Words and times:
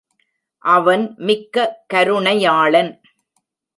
அவன் 0.65 1.03
மிக்க 1.17 1.65
கருணையாளன். 1.93 2.91